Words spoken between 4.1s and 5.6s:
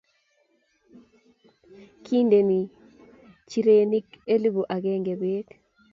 elfut agenge beek.